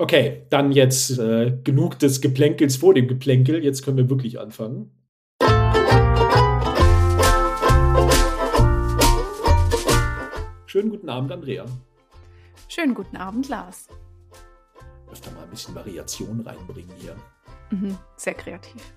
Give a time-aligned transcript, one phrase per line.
[0.00, 3.62] Okay, dann jetzt äh, genug des Geplänkels vor dem Geplänkel.
[3.62, 4.90] Jetzt können wir wirklich anfangen.
[10.64, 11.66] Schönen guten Abend, Andrea.
[12.66, 13.88] Schönen guten Abend, Lars.
[15.12, 17.14] Öfter mal ein bisschen Variation reinbringen hier.
[17.70, 18.94] Mhm, sehr kreativ.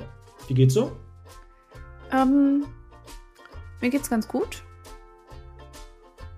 [0.00, 0.06] Ja.
[0.48, 0.92] Wie geht's so?
[2.10, 2.64] Ähm,
[3.82, 4.64] mir geht's ganz gut.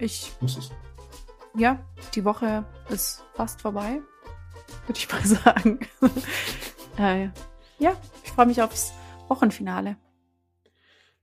[0.00, 0.32] Ich.
[0.40, 0.72] Muss es.
[1.58, 1.82] Ja,
[2.14, 4.02] die Woche ist fast vorbei,
[4.86, 5.78] würde ich mal sagen.
[6.98, 7.30] äh,
[7.78, 8.92] ja, ich freue mich aufs
[9.28, 9.96] Wochenfinale.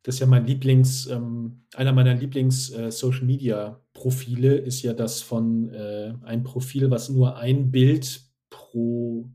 [0.01, 6.41] Das ist ja mein Lieblings, ähm, einer meiner Lieblings-Social-Media-Profile ist ja das von äh, ein
[6.43, 9.29] Profil, was nur ein Bild pro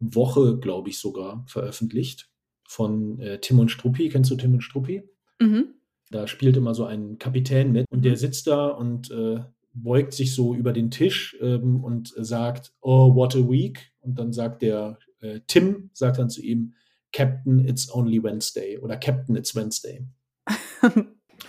[0.00, 2.30] Woche, glaube ich, sogar veröffentlicht.
[2.66, 4.08] Von äh, Tim und Struppi.
[4.08, 5.02] Kennst du Tim und Struppi?
[5.40, 5.74] Mhm.
[6.10, 9.40] Da spielt immer so ein Kapitän mit und der sitzt da und äh,
[9.82, 13.92] beugt sich so über den Tisch ähm, und sagt, oh, what a week.
[14.00, 16.74] Und dann sagt der äh, Tim, sagt dann zu ihm,
[17.12, 20.06] Captain, it's only Wednesday oder Captain, it's Wednesday.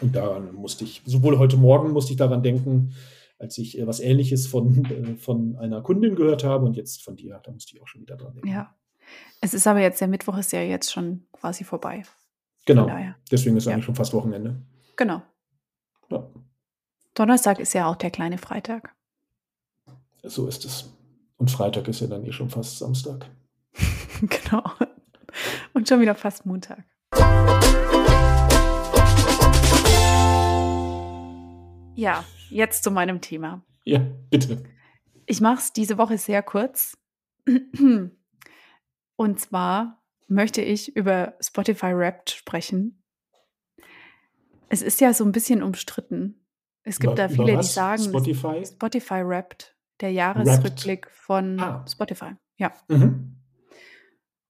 [0.02, 2.94] und daran musste ich, sowohl heute Morgen musste ich daran denken,
[3.38, 7.16] als ich äh, was Ähnliches von, äh, von einer Kundin gehört habe und jetzt von
[7.16, 8.50] dir, da musste ich auch schon wieder dran denken.
[8.50, 8.76] Ja.
[9.42, 12.04] Es ist aber jetzt, der Mittwoch ist ja jetzt schon quasi vorbei.
[12.66, 12.88] Genau.
[13.32, 13.74] Deswegen ist ja.
[13.74, 14.62] eigentlich schon fast Wochenende.
[14.96, 15.24] Genau.
[16.12, 16.30] Ja.
[17.20, 18.96] Donnerstag ist ja auch der kleine Freitag.
[20.24, 20.90] So ist es.
[21.36, 23.30] Und Freitag ist ja dann eh schon fast Samstag.
[24.22, 24.64] genau.
[25.74, 26.86] Und schon wieder fast Montag.
[31.98, 33.66] Ja, jetzt zu meinem Thema.
[33.84, 34.64] Ja, bitte.
[35.26, 36.98] Ich mache es diese Woche sehr kurz.
[39.18, 43.04] Und zwar möchte ich über Spotify Wrapped sprechen.
[44.70, 46.39] Es ist ja so ein bisschen umstritten.
[46.90, 48.66] Es gibt über, da viele, die sagen, Spotify?
[48.66, 51.18] Spotify Wrapped, der Jahresrückblick Wrapped.
[51.18, 51.86] von ah.
[51.88, 52.32] Spotify.
[52.58, 52.74] Ja.
[52.88, 53.36] Mhm.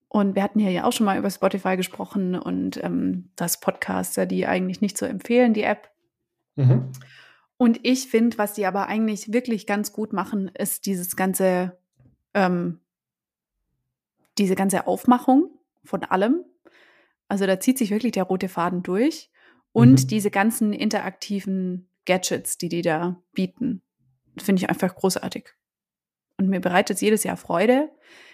[0.08, 4.26] Und wir hatten hier ja auch schon mal über Spotify gesprochen und ähm, das Podcaster,
[4.26, 5.92] die eigentlich nicht zu so empfehlen, die App.
[6.56, 6.92] Mhm.
[7.58, 11.78] Und ich finde, was die aber eigentlich wirklich ganz gut machen, ist dieses ganze,
[12.34, 12.80] ähm,
[14.38, 15.52] diese ganze Aufmachung
[15.84, 16.46] von allem.
[17.28, 19.30] Also da zieht sich wirklich der rote Faden durch.
[19.74, 20.08] Und mhm.
[20.08, 23.84] diese ganzen interaktiven Gadgets, die die da bieten,
[24.38, 25.54] finde ich einfach großartig.
[26.38, 27.92] Und mir bereitet es jedes Jahr Freude.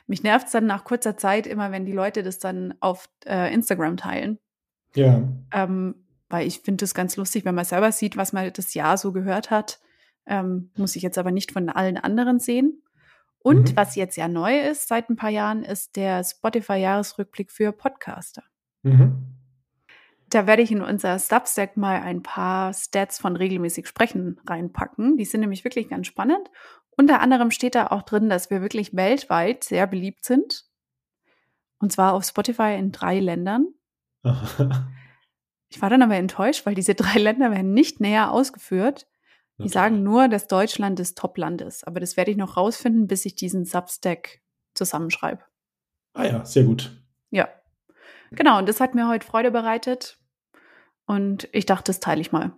[0.08, 3.54] Mich nervt es dann nach kurzer Zeit immer, wenn die Leute das dann auf äh,
[3.54, 4.40] Instagram teilen.
[4.96, 5.28] Ja.
[5.52, 8.98] Ähm, weil ich finde es ganz lustig, wenn man selber sieht, was man das Jahr
[8.98, 9.80] so gehört hat.
[10.26, 12.82] Ähm, muss ich jetzt aber nicht von allen anderen sehen.
[13.40, 13.76] Und mhm.
[13.76, 18.44] was jetzt ja neu ist seit ein paar Jahren, ist der Spotify-Jahresrückblick für Podcaster.
[18.84, 19.36] Mhm.
[20.30, 25.18] Da werde ich in unser Substack mal ein paar Stats von regelmäßig Sprechen reinpacken.
[25.18, 26.50] Die sind nämlich wirklich ganz spannend.
[26.98, 30.66] Unter anderem steht da auch drin, dass wir wirklich weltweit sehr beliebt sind.
[31.80, 33.68] Und zwar auf Spotify in drei Ländern.
[35.70, 39.08] ich war dann aber enttäuscht, weil diese drei Länder werden nicht näher ausgeführt.
[39.58, 39.72] Die okay.
[39.72, 41.88] sagen nur, dass Deutschland das Top-Land ist.
[41.88, 44.42] Aber das werde ich noch rausfinden, bis ich diesen Substack
[44.74, 45.44] zusammenschreibe.
[46.14, 47.02] Ah ja, sehr gut.
[47.30, 47.50] Ja.
[48.32, 50.18] Genau, und das hat mir heute Freude bereitet.
[51.06, 52.54] Und ich dachte, das teile ich mal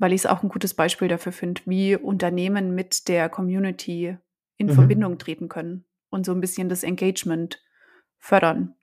[0.00, 4.16] weil ich es auch ein gutes Beispiel dafür finde, wie Unternehmen mit der Community
[4.56, 4.72] in mhm.
[4.72, 7.62] Verbindung treten können und so ein bisschen das Engagement
[8.18, 8.74] fördern.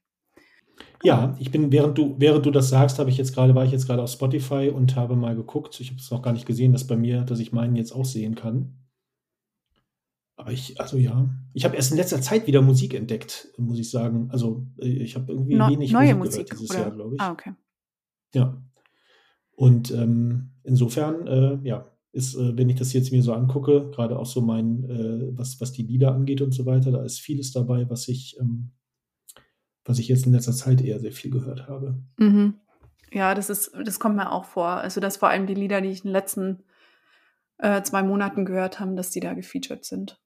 [1.04, 3.72] Ja, ich bin, während du, während du das sagst, habe ich jetzt gerade, war ich
[3.72, 5.80] jetzt gerade auf Spotify und habe mal geguckt.
[5.80, 8.06] Ich habe es noch gar nicht gesehen, dass bei mir, dass ich meinen jetzt auch
[8.06, 8.76] sehen kann.
[10.38, 13.90] Aber ich, also ja, ich habe erst in letzter Zeit wieder Musik entdeckt, muss ich
[13.90, 14.30] sagen.
[14.32, 16.80] Also äh, ich habe irgendwie no, wenig neue Musik, Musik dieses oder?
[16.80, 17.22] Jahr, glaube ich.
[17.22, 17.54] Ah, okay.
[18.36, 18.62] Ja.
[19.52, 24.18] Und ähm, insofern, äh, ja, ist, äh, wenn ich das jetzt mir so angucke, gerade
[24.18, 27.52] auch so mein, äh, was, was die Lieder angeht und so weiter, da ist vieles
[27.52, 28.72] dabei, was ich, ähm,
[29.86, 31.98] was ich jetzt in letzter Zeit eher sehr viel gehört habe.
[32.18, 32.54] Mhm.
[33.12, 34.68] Ja, das ist, das kommt mir auch vor.
[34.68, 36.64] Also, dass vor allem die Lieder, die ich in den letzten
[37.58, 40.22] äh, zwei Monaten gehört habe, dass die da gefeatured sind.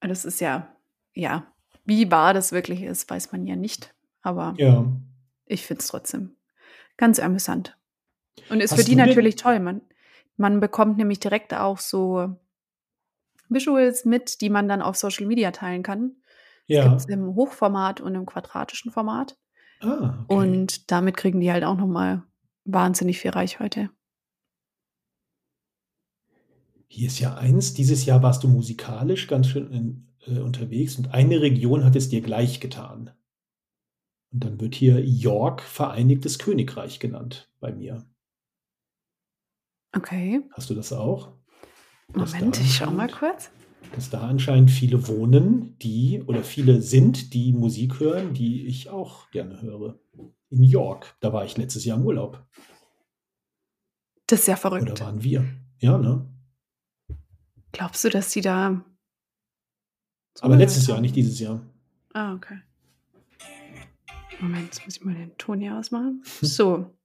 [0.00, 0.74] Das ist ja,
[1.14, 1.46] ja,
[1.84, 3.94] wie wahr das wirklich ist, weiß man ja nicht.
[4.22, 4.86] Aber ja.
[5.46, 6.36] ich finde es trotzdem
[7.00, 7.78] Ganz amüsant.
[8.50, 9.58] Und ist Hast für die natürlich toll.
[9.58, 9.80] Man,
[10.36, 12.36] man bekommt nämlich direkt auch so
[13.48, 16.16] Visuals mit, die man dann auf Social Media teilen kann.
[16.66, 16.90] Ja.
[16.90, 19.38] Das gibt im Hochformat und im quadratischen Format.
[19.80, 20.34] Ah, okay.
[20.34, 22.22] Und damit kriegen die halt auch nochmal
[22.66, 23.88] wahnsinnig viel Reichweite.
[26.92, 31.14] Hier ist ja eins, dieses Jahr warst du musikalisch ganz schön in, äh, unterwegs und
[31.14, 33.12] eine Region hat es dir gleich getan.
[34.32, 38.04] Und dann wird hier York Vereinigtes Königreich genannt bei mir.
[39.96, 40.42] Okay.
[40.50, 41.32] Hast du das auch?
[42.12, 43.52] Moment, ich schau mal kurz.
[43.94, 49.30] dass da anscheinend viele wohnen, die oder viele sind, die Musik hören, die ich auch
[49.30, 50.00] gerne höre.
[50.48, 52.44] In York, da war ich letztes Jahr im Urlaub.
[54.26, 54.90] Das ist ja verrückt.
[54.90, 55.44] Oder waren wir?
[55.78, 56.26] Ja, ne?
[57.72, 58.84] Glaubst du, dass die da.
[60.40, 61.60] Aber letztes Jahr, nicht dieses Jahr.
[62.14, 62.60] Ah, okay.
[64.40, 66.22] Moment, jetzt muss ich mal den Ton hier ausmachen.
[66.40, 66.96] So.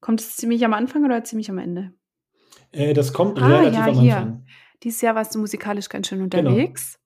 [0.00, 1.92] Kommt es ziemlich am Anfang oder ziemlich am Ende?
[2.72, 4.16] Äh, das kommt Ah, relativ ja, am hier.
[4.18, 4.46] Anfang.
[4.82, 6.50] Dieses Jahr warst du musikalisch ganz schön Genau.
[6.50, 6.98] unterwegs.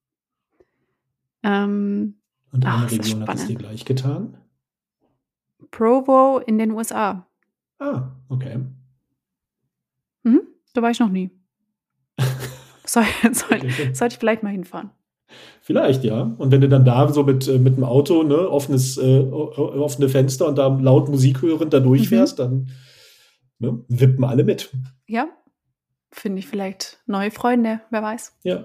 [1.45, 2.19] Ähm,
[2.51, 4.37] Und Ach, eine das Region hat es dir gleich getan.
[5.71, 7.29] Provo in den USA.
[7.79, 8.59] Ah, okay.
[10.25, 10.41] Mhm,
[10.75, 11.31] da war ich noch nie.
[12.89, 13.61] Soll, soll,
[13.93, 14.91] sollte ich vielleicht mal hinfahren.
[15.61, 16.23] Vielleicht, ja.
[16.39, 20.09] Und wenn du dann da so mit, äh, mit dem Auto, ne, offenes, äh, offene
[20.09, 22.71] Fenster und da laut Musik hörend da durchfährst, dann
[23.59, 24.71] ne, wippen alle mit.
[25.07, 25.29] Ja,
[26.11, 28.65] finde ich vielleicht neue Freunde, wer weiß, Ja.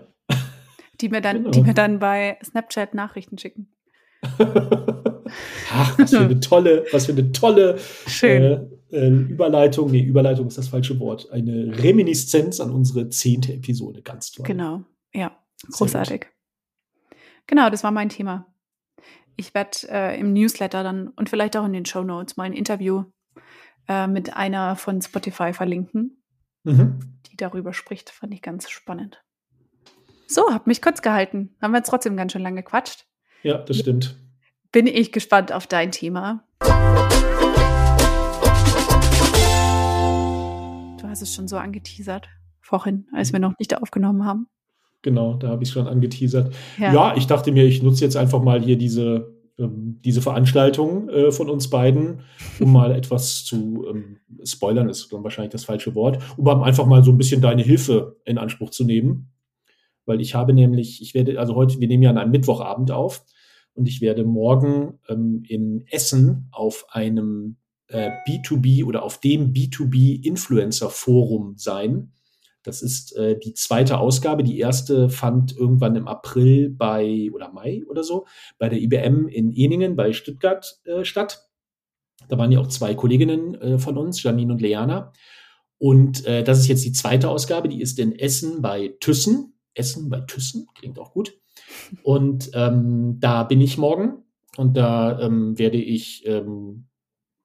[1.02, 1.52] die mir dann, Genau.
[1.52, 3.68] die mir dann bei Snapchat Nachrichten schicken.
[5.74, 7.78] Ach, was für eine tolle, was für eine tolle
[8.08, 8.42] Schön.
[8.44, 8.62] äh,
[8.94, 9.92] äh, Überleitung.
[9.92, 11.32] Nee, Überleitung ist das falsche Wort.
[11.32, 14.02] Eine Reminiszenz an unsere zehnte Episode.
[14.02, 14.46] Ganz toll.
[14.46, 15.38] Genau, ja,
[15.72, 16.28] großartig.
[17.48, 18.54] Genau, das war mein Thema.
[19.36, 22.54] Ich werde äh, im Newsletter dann und vielleicht auch in den Show Notes mal ein
[22.54, 23.04] Interview
[23.88, 26.20] äh, mit einer von Spotify verlinken,
[26.66, 27.20] Mhm.
[27.30, 28.10] die darüber spricht.
[28.10, 29.22] Fand ich ganz spannend.
[30.28, 31.56] So, hab mich kurz gehalten.
[31.62, 33.06] Haben wir jetzt trotzdem ganz schön lange gequatscht.
[33.42, 34.18] Ja, das stimmt.
[34.72, 36.48] Bin ich gespannt auf dein Thema.
[41.04, 42.30] Du hast es schon so angeteasert
[42.62, 44.48] vorhin, als wir noch nicht aufgenommen haben.
[45.02, 46.56] Genau, da habe ich schon angeteasert.
[46.80, 47.14] Ja.
[47.18, 51.50] ich dachte mir, ich nutze jetzt einfach mal hier diese, ähm, diese Veranstaltung äh, von
[51.50, 52.22] uns beiden,
[52.62, 57.04] um mal etwas zu ähm, spoilern, ist dann wahrscheinlich das falsche Wort, um einfach mal
[57.04, 59.34] so ein bisschen deine Hilfe in Anspruch zu nehmen.
[60.06, 63.26] Weil ich habe nämlich, ich werde, also heute, wir nehmen ja an einem Mittwochabend auf
[63.74, 67.58] und ich werde morgen ähm, in Essen auf einem
[67.88, 72.12] äh, B2B oder auf dem B2B Influencer Forum sein.
[72.64, 74.44] Das ist äh, die zweite Ausgabe.
[74.44, 78.26] Die erste fand irgendwann im April bei oder Mai oder so
[78.58, 81.50] bei der IBM in Eningen bei Stuttgart äh, statt.
[82.30, 85.12] Da waren ja auch zwei Kolleginnen äh, von uns, Janine und Leana.
[85.78, 87.68] Und äh, das ist jetzt die zweite Ausgabe.
[87.68, 89.60] Die ist in Essen bei Thyssen.
[89.74, 91.38] Essen bei Thyssen klingt auch gut.
[92.04, 94.24] Und ähm, da bin ich morgen
[94.56, 96.86] und da ähm, werde ich ähm,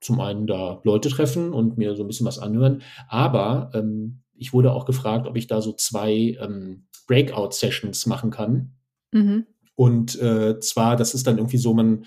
[0.00, 2.82] zum einen da Leute treffen und mir so ein bisschen was anhören.
[3.08, 8.74] Aber ähm, ich wurde auch gefragt, ob ich da so zwei ähm, Breakout-Sessions machen kann.
[9.12, 9.46] Mhm.
[9.74, 12.04] Und äh, zwar, das ist dann irgendwie so, man,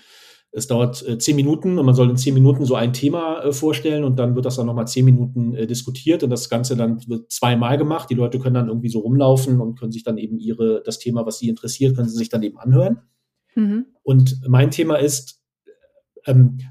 [0.52, 3.52] es dauert äh, zehn Minuten und man soll in zehn Minuten so ein Thema äh,
[3.52, 7.00] vorstellen und dann wird das dann nochmal zehn Minuten äh, diskutiert und das Ganze dann
[7.08, 8.10] wird zweimal gemacht.
[8.10, 11.24] Die Leute können dann irgendwie so rumlaufen und können sich dann eben ihre, das Thema,
[11.24, 13.00] was sie interessiert, können sie sich dann eben anhören.
[13.54, 13.86] Mhm.
[14.02, 15.41] Und mein Thema ist,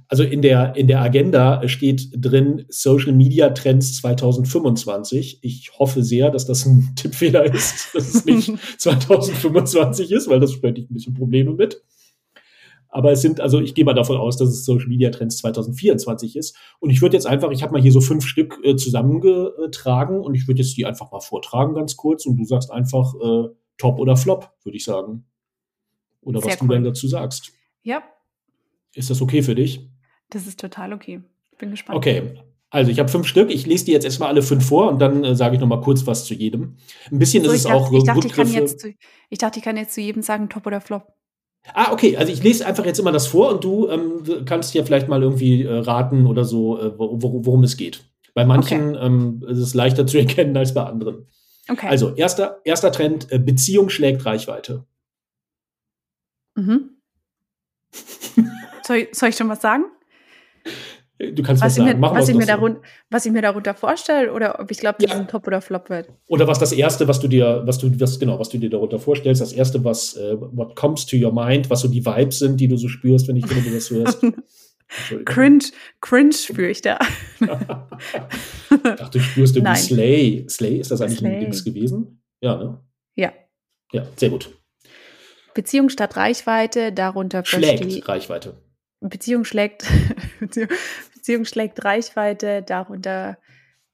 [0.07, 5.39] also in der, in der Agenda steht drin Social Media Trends 2025.
[5.41, 10.51] Ich hoffe sehr, dass das ein Tippfehler ist, dass es nicht 2025 ist, weil das
[10.51, 11.81] ich ein bisschen Probleme mit.
[12.93, 16.35] Aber es sind, also ich gehe mal davon aus, dass es Social Media Trends 2024
[16.35, 16.57] ist.
[16.79, 20.35] Und ich würde jetzt einfach, ich habe mal hier so fünf Stück äh, zusammengetragen und
[20.35, 22.25] ich würde jetzt die einfach mal vortragen, ganz kurz.
[22.25, 25.25] Und du sagst einfach äh, Top oder Flop, würde ich sagen.
[26.21, 26.75] Oder Sehr was du cool.
[26.75, 27.53] dann dazu sagst.
[27.81, 28.03] Ja,
[28.93, 29.87] Ist das okay für dich?
[30.29, 31.21] das ist total okay.
[31.57, 31.97] Bin gespannt.
[31.97, 32.33] Okay.
[32.69, 33.51] Also ich habe fünf Stück.
[33.51, 35.81] Ich lese die jetzt erstmal alle fünf vor und dann äh, sage ich noch mal
[35.81, 36.77] kurz was zu jedem.
[37.11, 38.93] Ein bisschen So, ist es dachte, auch ich, dachte, ich, kann jetzt zu,
[39.29, 41.05] ich dachte, ich kann jetzt zu jedem sagen, Top oder Flop.
[41.73, 42.15] Ah, okay.
[42.15, 45.21] Also ich lese einfach jetzt immer das vor und du ähm, kannst ja vielleicht mal
[45.21, 48.05] irgendwie äh, raten oder so, äh, wor wor- worum es geht.
[48.33, 51.27] Bei manchen ähm, ist es leichter zu erkennen als bei anderen.
[51.69, 51.87] Okay.
[51.87, 54.85] Also erster, erster Trend, äh, Beziehung schlägt Reichweite.
[56.55, 56.91] Mhm.
[58.85, 59.85] Soll, ich- soll ich schon was sagen?
[61.19, 61.99] Du kannst was, Was, ich mir, sagen.
[61.99, 62.77] Machen was, wir's ich mir darun,
[63.11, 65.19] was ich mir darunter vorstelle oder ob ich glaube, dass Ja.
[65.19, 66.09] ein Top oder Flop wird.
[66.27, 68.97] Oder was das erste, was du dir, was du, was, genau, was du dir darunter
[68.97, 72.57] vorstellst, das erste, was, äh, what comes to your mind, was so die Vibes sind,
[72.59, 74.19] die du so spürst, wenn ich wenn du das hörst.
[75.25, 75.63] Cringe,
[76.01, 76.99] cringe spüre ich da.
[77.39, 79.75] Ach, du spürst irgendwie Nein.
[79.77, 80.45] Slay.
[80.49, 81.33] Slay, ist das eigentlich Slay.
[81.35, 82.21] ein Dings gewesen?
[82.41, 82.79] Ja, ne?
[83.15, 83.31] Ja.
[83.93, 84.49] Ja, sehr gut.
[85.53, 88.55] Beziehung statt Reichweite, darunter Schlägt Reichweite.
[89.01, 89.85] Beziehung schlägt,
[90.39, 93.37] Beziehung, schlägt Reichweite, darunter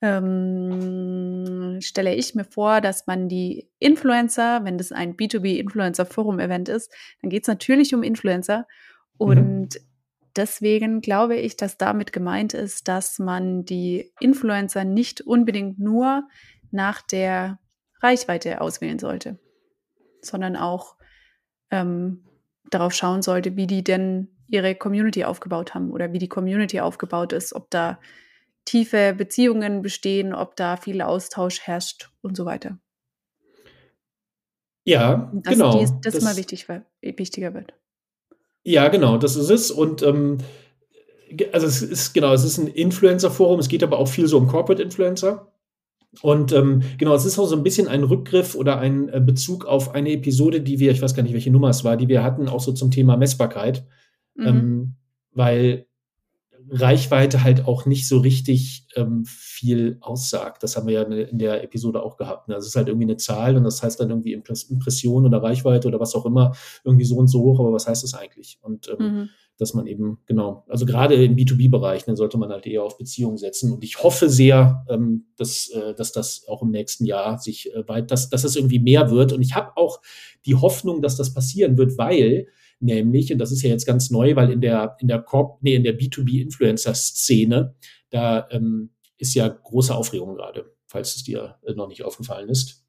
[0.01, 7.29] ähm, stelle ich mir vor, dass man die Influencer, wenn das ein B2B-Influencer-Forum-Event ist, dann
[7.29, 8.67] geht es natürlich um Influencer.
[9.17, 9.79] Und
[10.35, 16.27] deswegen glaube ich, dass damit gemeint ist, dass man die Influencer nicht unbedingt nur
[16.69, 17.59] nach der
[18.01, 19.39] Reichweite auswählen sollte.
[20.21, 20.97] sondern auch
[21.71, 22.25] ähm,
[22.69, 27.33] darauf schauen sollte, wie die denn ihre Community aufgebaut haben oder wie die Community aufgebaut
[27.33, 27.99] ist, ob da
[28.65, 32.77] tiefe Beziehungen bestehen, ob da viel Austausch herrscht und so weiter.
[34.83, 35.79] Ja, dass genau.
[35.79, 36.67] Dies, das, das immer wichtig,
[37.01, 37.73] wichtiger wird.
[38.63, 39.71] Ja, genau, das ist es.
[39.71, 40.37] Und ähm,
[41.51, 44.47] also es ist genau, es ist ein Influencer-Forum, es geht aber auch viel so um
[44.47, 45.51] Corporate Influencer.
[46.21, 49.65] Und ähm, genau, es ist auch so ein bisschen ein Rückgriff oder ein äh, Bezug
[49.65, 52.23] auf eine Episode, die wir, ich weiß gar nicht, welche Nummer es war, die wir
[52.23, 53.85] hatten, auch so zum Thema Messbarkeit.
[54.37, 54.47] Mhm.
[54.47, 54.95] Ähm,
[55.33, 55.87] weil
[56.69, 60.63] Reichweite halt auch nicht so richtig ähm, viel aussagt.
[60.63, 62.47] Das haben wir ja in der Episode auch gehabt.
[62.47, 62.55] Ne?
[62.55, 65.87] Also es ist halt irgendwie eine Zahl und das heißt dann irgendwie Impression oder Reichweite
[65.87, 66.53] oder was auch immer,
[66.83, 68.59] irgendwie so und so hoch, aber was heißt das eigentlich?
[68.61, 69.29] Und ähm, mhm.
[69.57, 73.37] dass man eben, genau, also gerade im B2B-Bereich, dann sollte man halt eher auf Beziehungen
[73.37, 73.71] setzen.
[73.71, 77.87] Und ich hoffe sehr, ähm, dass, äh, dass das auch im nächsten Jahr sich äh,
[77.87, 79.31] weit, dass, dass es irgendwie mehr wird.
[79.31, 80.01] Und ich habe auch
[80.45, 82.47] die Hoffnung, dass das passieren wird, weil
[82.79, 85.75] nämlich, und das ist ja jetzt ganz neu, weil in der, in der Corp, nee,
[85.75, 87.75] in der B2B-Influencer-Szene,
[88.09, 92.85] da ähm, ist ja große Aufregung gerade, falls es dir äh, noch nicht aufgefallen ist.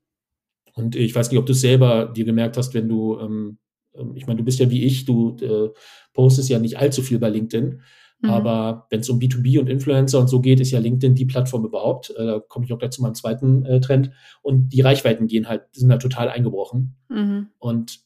[0.75, 3.59] Und ich weiß nicht, ob du es selber dir gemerkt hast, wenn du, ähm,
[3.95, 5.71] ähm, ich meine, du bist ja wie ich, du äh,
[6.13, 7.81] postest ja nicht allzu viel bei LinkedIn.
[8.21, 8.31] Mhm.
[8.31, 11.65] Aber wenn es um B2B und Influencer und so geht, ist ja LinkedIn die Plattform
[11.65, 12.11] überhaupt.
[12.11, 14.11] Äh, da komme ich auch gleich zu meinem zweiten äh, Trend.
[14.43, 16.97] Und die Reichweiten gehen halt, sind halt total eingebrochen.
[17.09, 17.49] Mhm.
[17.59, 18.01] Und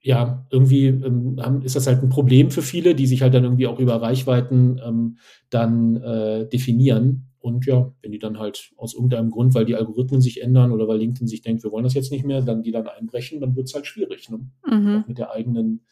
[0.00, 3.66] ja, irgendwie ähm, ist das halt ein Problem für viele, die sich halt dann irgendwie
[3.66, 5.18] auch über Reichweiten ähm,
[5.50, 7.24] dann äh, definieren.
[7.40, 10.86] Und ja, wenn die dann halt aus irgendeinem Grund, weil die Algorithmen sich ändern oder
[10.88, 13.56] weil LinkedIn sich denkt, wir wollen das jetzt nicht mehr, dann die dann einbrechen, dann
[13.56, 14.28] wird es halt schwierig.
[14.28, 14.40] Ne?
[14.66, 15.04] Mhm.
[15.06, 15.84] mit der eigenen,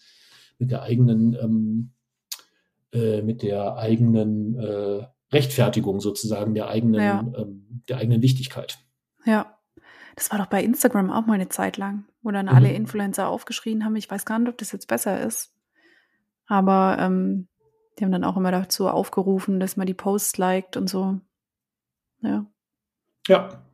[0.59, 1.91] mit der eigenen, ähm,
[2.93, 7.33] äh, mit der eigenen äh, Rechtfertigung sozusagen, der eigenen, ja.
[7.37, 8.79] ähm, der eigenen Wichtigkeit.
[9.25, 9.56] Ja.
[10.17, 12.53] Das war doch bei Instagram auch mal eine Zeit lang, wo dann mhm.
[12.53, 13.97] alle Influencer aufgeschrien haben.
[13.97, 15.55] Ich weiß gar nicht, ob das jetzt besser ist.
[16.47, 17.49] Aber ähm,
[17.99, 21.21] die haben dann auch immer dazu aufgerufen, dass man die Posts liked und so.
[22.23, 22.47] Ja.
[23.29, 23.66] Ja,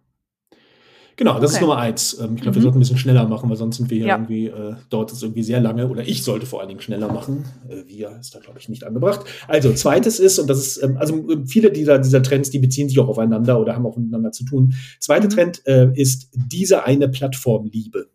[1.16, 1.54] Genau, das okay.
[1.54, 2.18] ist Nummer eins.
[2.18, 2.54] Ähm, ich glaube, mhm.
[2.54, 4.16] wir sollten ein bisschen schneller machen, weil sonst sind wir hier ja.
[4.16, 5.88] irgendwie, äh, dauert es irgendwie sehr lange.
[5.88, 7.44] Oder ich sollte vor allen Dingen schneller machen.
[7.68, 9.20] Äh, wir ist da, glaube ich, nicht angebracht.
[9.48, 12.88] Also, zweites ist, und das ist, ähm, also ähm, viele dieser, dieser Trends, die beziehen
[12.88, 14.74] sich auch aufeinander oder haben auch miteinander zu tun.
[15.00, 15.30] Zweiter mhm.
[15.30, 18.08] Trend äh, ist diese eine Plattformliebe.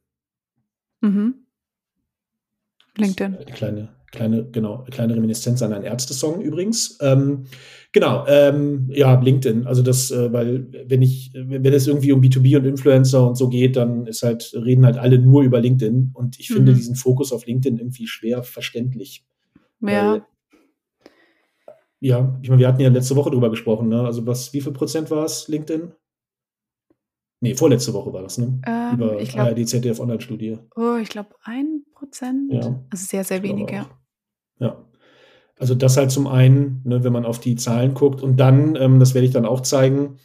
[1.01, 1.35] Mhm.
[2.97, 3.35] LinkedIn.
[3.35, 6.97] Eine kleine, kleine, genau, kleine Reminiszenz an einen Ärzte-Song übrigens.
[7.01, 7.45] Ähm,
[7.91, 9.67] genau, ähm, ja, LinkedIn.
[9.67, 13.49] Also das, äh, weil wenn ich, wenn es irgendwie um B2B und Influencer und so
[13.49, 16.11] geht, dann ist halt, reden halt alle nur über LinkedIn.
[16.13, 16.55] Und ich mhm.
[16.55, 19.25] finde diesen Fokus auf LinkedIn irgendwie schwer verständlich.
[19.81, 20.13] Ja.
[20.13, 20.21] Weil,
[21.99, 24.01] ja, ich meine, wir hatten ja letzte Woche drüber gesprochen, ne?
[24.01, 25.91] Also was, wie viel Prozent war es, LinkedIn?
[27.39, 28.59] Nee, vorletzte Woche war das, ne?
[28.65, 30.57] Ähm, Über ich glaub, ARD, ZDF Online-Studie.
[30.75, 32.51] Oh, ich glaube ein Prozent.
[32.51, 32.83] Ja.
[32.89, 33.87] Also sehr, sehr wenig, ja.
[34.59, 34.83] Ja.
[35.59, 38.99] Also das halt zum einen, ne, wenn man auf die Zahlen guckt und dann, ähm,
[38.99, 40.17] das werde ich dann auch zeigen,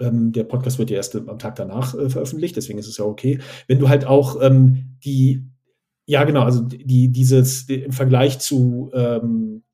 [0.00, 3.04] ähm, der Podcast wird ja erst am Tag danach äh, veröffentlicht, deswegen ist es ja
[3.04, 3.40] okay.
[3.66, 5.44] Wenn du halt auch ähm, die,
[6.06, 9.64] ja genau, also die, dieses die, im Vergleich zu ähm,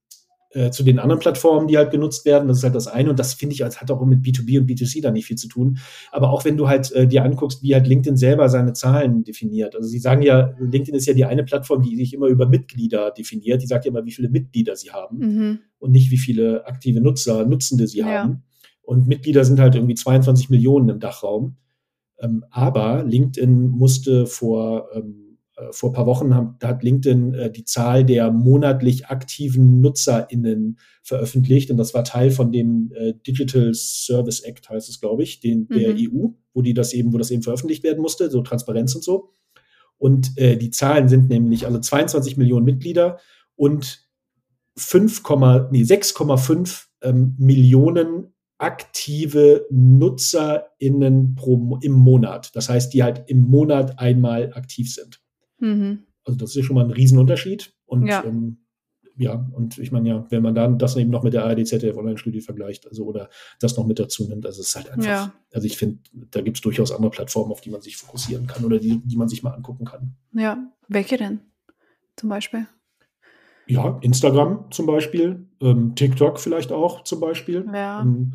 [0.55, 2.49] äh, zu den anderen Plattformen, die halt genutzt werden.
[2.49, 3.11] Das ist halt das eine.
[3.11, 5.49] Und das finde ich, als hat auch mit B2B und B2C da nicht viel zu
[5.49, 5.79] tun.
[6.13, 9.75] Aber auch wenn du halt äh, dir anguckst, wie halt LinkedIn selber seine Zahlen definiert.
[9.75, 13.11] Also sie sagen ja, LinkedIn ist ja die eine Plattform, die sich immer über Mitglieder
[13.11, 13.63] definiert.
[13.63, 15.59] Die sagt ja immer, wie viele Mitglieder sie haben mhm.
[15.79, 18.07] und nicht, wie viele aktive Nutzer, Nutzende sie ja.
[18.07, 18.45] haben.
[18.83, 21.57] Und Mitglieder sind halt irgendwie 22 Millionen im Dachraum.
[22.21, 25.24] Ähm, aber LinkedIn musste vor ähm, äh,
[25.71, 31.71] vor ein paar Wochen da hat LinkedIn äh, die Zahl der monatlich aktiven NutzerInnen veröffentlicht
[31.71, 35.69] und das war Teil von dem äh, Digital Service Act, heißt es, glaube ich, den,
[35.69, 35.99] der mhm.
[35.99, 39.31] EU, wo die das eben, wo das eben veröffentlicht werden musste, so Transparenz und so.
[39.97, 43.19] Und äh, die Zahlen sind nämlich also 22 Millionen Mitglieder
[43.55, 44.09] und
[44.77, 45.23] 5,
[45.71, 52.55] nee, 6,5 ähm, Millionen aktive NutzerInnen pro, im Monat.
[52.57, 55.24] Das heißt, die halt im Monat einmal aktiv sind.
[55.59, 56.05] Mhm.
[56.25, 57.73] Also das ist schon mal ein Riesenunterschied.
[57.87, 58.59] Und ja, ähm,
[59.17, 61.97] ja und ich meine ja, wenn man dann das eben noch mit der ARD ZDF
[61.97, 63.29] Online-Studie vergleicht, also oder
[63.61, 65.35] das noch mit dazu nimmt, also es ist halt einfach, ja.
[65.53, 65.99] also ich finde,
[66.31, 69.17] da gibt es durchaus andere Plattformen, auf die man sich fokussieren kann oder die, die
[69.17, 70.17] man sich mal angucken kann.
[70.33, 71.41] Ja, welche denn
[72.17, 72.67] zum Beispiel?
[73.67, 77.67] Ja, Instagram zum Beispiel, ähm, TikTok vielleicht auch zum Beispiel.
[77.73, 78.03] Ja.
[78.03, 78.35] Ähm,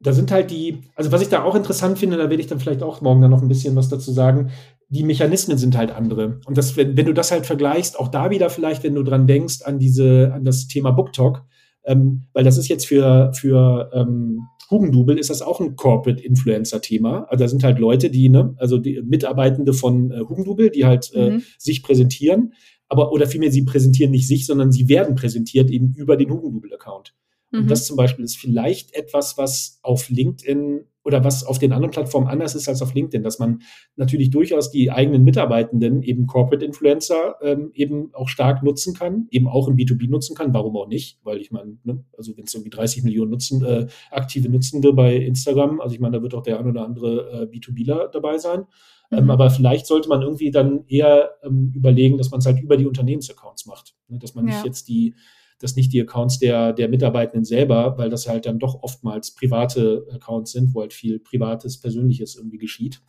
[0.00, 2.60] da sind halt die, also was ich da auch interessant finde, da werde ich dann
[2.60, 4.50] vielleicht auch morgen dann noch ein bisschen was dazu sagen,
[4.88, 6.40] die Mechanismen sind halt andere.
[6.46, 9.26] Und das, wenn, wenn du das halt vergleichst, auch da wieder vielleicht, wenn du dran
[9.26, 11.44] denkst, an diese, an das Thema BookTok,
[11.84, 14.40] ähm, weil das ist jetzt für, für, ähm,
[14.70, 17.24] Hugendubel ist das auch ein Corporate Influencer Thema.
[17.30, 21.12] Also da sind halt Leute, die, ne, also die Mitarbeitende von äh, Hugendubel, die halt
[21.14, 21.42] äh, Mhm.
[21.58, 22.52] sich präsentieren,
[22.88, 27.14] aber oder vielmehr sie präsentieren nicht sich, sondern sie werden präsentiert eben über den Hugendubel-Account.
[27.52, 27.68] Und Mhm.
[27.68, 32.26] das zum Beispiel ist vielleicht etwas, was auf LinkedIn oder was auf den anderen Plattformen
[32.26, 33.60] anders ist als auf LinkedIn, dass man
[33.94, 39.46] natürlich durchaus die eigenen Mitarbeitenden, eben Corporate Influencer, ähm, eben auch stark nutzen kann, eben
[39.46, 40.52] auch im B2B nutzen kann.
[40.52, 41.20] Warum auch nicht?
[41.22, 45.14] Weil ich meine, ne, also wenn es irgendwie 30 Millionen Nutzen, äh, aktive Nutzende bei
[45.16, 48.64] Instagram, also ich meine, da wird auch der ein oder andere äh, B2Bler dabei sein.
[49.12, 49.30] Ähm, Mhm.
[49.30, 52.86] aber vielleicht sollte man irgendwie dann eher ähm, überlegen, dass man es halt über die
[52.86, 53.94] Unternehmensaccounts macht.
[54.08, 54.18] Ne?
[54.18, 54.54] Dass man Ja.
[54.54, 55.14] nicht jetzt die,
[55.58, 60.06] dass nicht die Accounts der, der Mitarbeitenden selber, weil das halt dann doch oftmals private
[60.12, 63.02] Accounts sind, wo halt viel Privates, Persönliches irgendwie geschieht.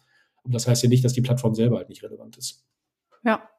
[0.43, 2.65] Und das heißt ja nicht, dass die Plattform selber halt nicht relevant ist.
[3.23, 3.49] Ja.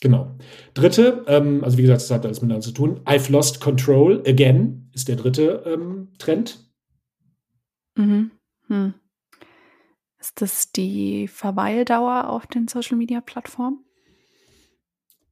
[0.00, 0.36] Genau.
[0.74, 3.00] Dritte, ähm, also wie gesagt, das hat alles miteinander zu tun.
[3.04, 6.58] I've lost control again ist der dritte ähm, Trend.
[7.96, 8.30] Mhm.
[8.68, 8.94] Hm.
[10.18, 13.84] Ist das die Verweildauer auf den Social Media Plattformen?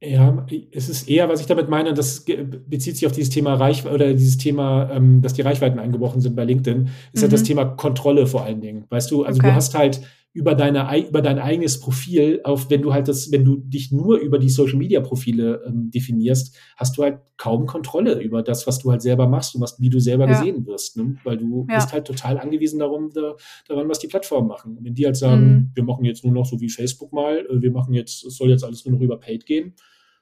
[0.03, 2.25] Ja, es ist eher, was ich damit meine, das
[2.67, 6.35] bezieht sich auf dieses Thema Reichweite oder dieses Thema, ähm, dass die Reichweiten eingebrochen sind
[6.35, 7.35] bei LinkedIn, ist halt Mhm.
[7.35, 8.85] das Thema Kontrolle vor allen Dingen.
[8.89, 9.49] Weißt du, also Okay.
[9.49, 10.01] du hast halt
[10.33, 13.91] über deine ei- über dein eigenes Profil, auf wenn du halt das, wenn du dich
[13.91, 18.65] nur über die Social Media Profile ähm, definierst, hast du halt kaum Kontrolle über das,
[18.65, 20.31] was du halt selber machst und was, wie du selber Ja.
[20.31, 21.17] gesehen wirst, ne?
[21.25, 21.75] Weil du Ja.
[21.75, 23.35] bist halt total angewiesen darum, da,
[23.67, 24.77] daran, was die Plattformen machen.
[24.77, 25.71] Und wenn die halt sagen, Mhm.
[25.75, 28.49] wir machen jetzt nur noch so wie Facebook mal, äh, wir machen jetzt, es soll
[28.49, 29.73] jetzt alles nur noch über Paid gehen,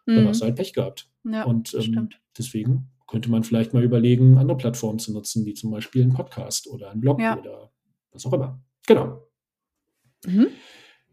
[0.06, 1.10] dann hast du halt Pech gehabt.
[1.24, 1.34] Mhm.
[1.34, 5.72] Ja, und ähm, deswegen könnte man vielleicht mal überlegen, andere Plattformen zu nutzen, wie zum
[5.72, 7.38] Beispiel einen Podcast oder einen Blog Ja.
[7.38, 7.72] oder
[8.12, 8.60] was auch immer.
[8.88, 9.24] Genau.
[10.25, 10.48] Mhm.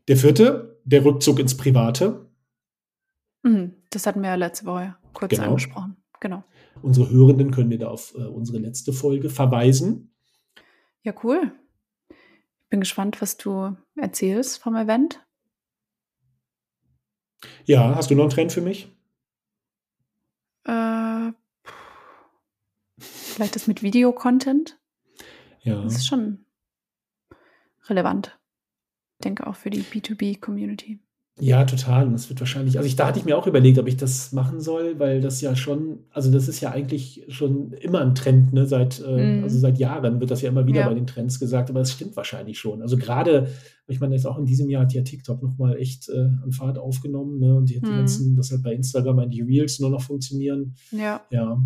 [0.09, 2.29] Der vierte, der Rückzug ins Private.
[3.43, 3.73] Mhm.
[3.91, 5.49] Das hatten wir ja letzte Woche kurz Genau.
[5.49, 5.97] angesprochen.
[6.21, 6.45] Genau.
[6.83, 10.15] Unsere Hörenden können wir da auf äh, unsere letzte Folge verweisen.
[11.03, 11.53] Ja, cool.
[12.11, 15.21] Ich bin gespannt, was du erzählst vom Event.
[17.65, 18.89] Ja, hast du noch einen Trend für mich?
[20.65, 21.33] Äh,
[22.99, 24.79] vielleicht das mit Videocontent.
[25.61, 25.83] Ja.
[25.83, 26.45] Das ist schon
[27.87, 28.39] relevant.
[29.19, 31.01] Ich denke auch für die B2B-Community.
[31.39, 32.07] Ja, total.
[32.07, 34.33] Und das wird wahrscheinlich, also ich, da hatte ich mir auch überlegt, ob ich das
[34.33, 38.55] machen soll, weil das ja schon, also das ist ja eigentlich schon immer ein Trend,
[38.55, 38.65] ne?
[38.67, 39.43] Seit, äh, Mhm.
[39.45, 40.89] also seit Jahren wird das ja immer wieder Ja.
[40.89, 42.81] bei den Trends gesagt, aber es stimmt wahrscheinlich schon.
[42.81, 43.49] Also gerade,
[43.87, 46.79] ich meine, jetzt auch in diesem Jahr hat ja TikTok nochmal echt äh, an Fahrt
[46.79, 47.55] aufgenommen, ne?
[47.55, 47.97] Und die, die Mhm.
[47.97, 50.75] ganzen, dass halt bei Instagram die Reels nur noch funktionieren.
[50.91, 51.21] Ja.
[51.31, 51.63] Ja.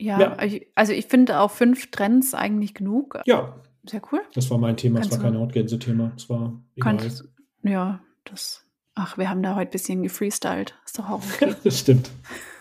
[0.00, 0.36] Ja, Ja.
[0.74, 3.18] also ich finde auch fünf Trends eigentlich genug.
[3.24, 3.56] Ja,
[3.88, 4.20] Sehr cool.
[4.34, 5.00] das war mein Thema.
[5.00, 6.12] Es war kein Hautgänse-Thema.
[6.14, 6.96] Es war egal.
[6.98, 7.24] Kannst,
[7.64, 8.64] ja, das.
[9.00, 10.74] Ach, wir haben da heute ein bisschen gefreestylt.
[10.84, 11.54] Ist doch auch okay.
[11.64, 12.10] das stimmt.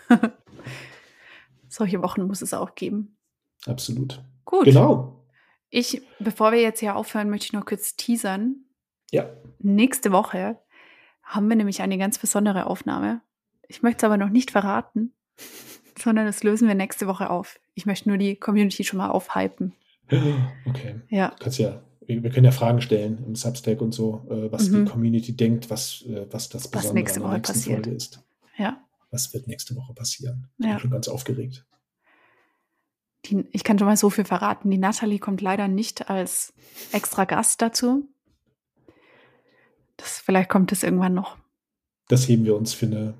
[1.68, 3.18] Solche Wochen muss es auch geben.
[3.66, 4.24] Absolut.
[4.46, 4.66] Gut.
[4.66, 5.26] Genau.
[5.72, 8.66] Ich, bevor wir jetzt hier aufhören, möchte ich noch kurz teasern.
[9.10, 9.28] Ja.
[9.58, 10.60] Nächste Woche
[11.24, 13.22] haben wir nämlich eine ganz besondere Aufnahme.
[13.68, 15.14] Ich möchte es aber noch nicht verraten,
[16.00, 17.60] sondern das lösen wir nächste Woche auf.
[17.74, 19.74] Ich möchte nur die Community schon mal aufhypen.
[20.68, 21.02] Okay.
[21.10, 24.52] Ja, Du kannst ja, wir, wir können ja Fragen stellen im Substack und so, äh,
[24.52, 24.86] was Mhm.
[24.86, 27.84] die Community denkt, was, äh, was das Besondere nächste an der Woche passiert.
[27.86, 28.24] Folge ist.
[28.58, 28.82] ja.
[29.12, 30.50] Was wird nächste Woche passieren?
[30.58, 30.72] Ich Ja.
[30.74, 31.66] bin schon ganz aufgeregt.
[33.26, 34.70] Die, ich kann schon mal so viel verraten.
[34.70, 36.54] Die Natalie kommt leider nicht als
[36.92, 38.08] extra Gast dazu.
[39.98, 41.38] Das, vielleicht kommt es irgendwann noch.
[42.10, 43.14] Das heben wir uns für eine,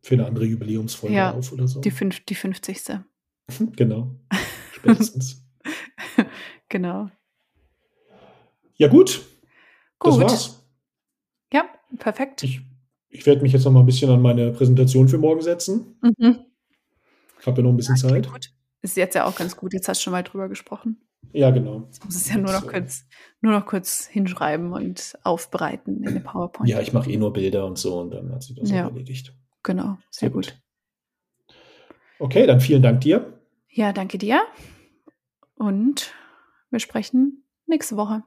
[0.00, 1.80] für eine andere Jubiläumsfolge Ja, auf oder so.
[1.80, 2.82] Die, fünf, die 50.
[3.76, 4.10] genau.
[4.72, 5.42] Spätestens.
[6.68, 7.10] Genau.
[8.82, 9.24] Ja, gut.
[10.00, 10.22] Das Gut.
[10.24, 10.66] war's.
[11.52, 11.64] Ja,
[11.98, 12.42] perfekt.
[12.42, 12.60] Ich,
[13.08, 15.98] ich werde mich jetzt noch mal ein bisschen an meine Präsentation für morgen setzen.
[16.02, 16.38] Mhm.
[17.40, 18.28] Ich habe ja noch ein bisschen Zeit.
[18.30, 18.50] Gut.
[18.80, 19.72] Ist jetzt ja auch ganz gut.
[19.72, 21.00] Jetzt hast du schon mal drüber gesprochen.
[21.32, 21.82] Ja, genau.
[21.86, 22.66] Jetzt muss es ja nur noch So.
[22.68, 23.04] kurz,
[23.40, 26.68] nur noch kurz hinschreiben und aufbereiten in der PowerPoint.
[26.68, 28.88] Ja, ich mache eh nur Bilder und so und dann hat sich das Ja.
[28.88, 29.32] erledigt.
[29.62, 30.60] Genau, sehr, gut.
[32.18, 33.40] Okay, dann vielen Dank dir.
[33.68, 34.42] Ja, danke dir.
[35.54, 36.12] Und
[36.70, 38.24] wir sprechen nächste Woche.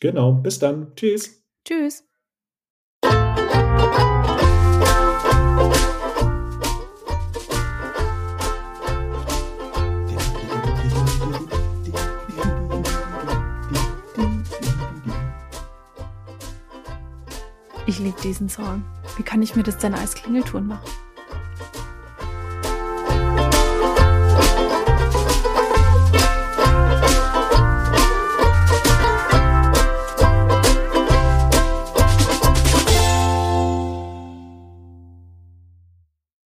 [0.00, 0.32] Genau.
[0.32, 0.94] Bis dann.
[0.94, 1.42] Tschüss.
[1.64, 2.04] Tschüss.
[17.86, 18.84] Ich liebe diesen Song.
[19.16, 21.07] Wie kann ich mir das denn als Klingelton machen?